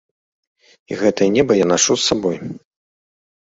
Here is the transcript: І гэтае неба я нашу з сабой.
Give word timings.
І 0.93 0.97
гэтае 1.03 1.29
неба 1.37 1.59
я 1.63 1.69
нашу 1.75 1.91
з 2.01 2.05
сабой. 2.09 2.37